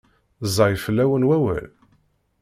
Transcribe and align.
Ẓẓay 0.53 0.75
fell-awen 0.85 1.27
wawal? 1.29 1.67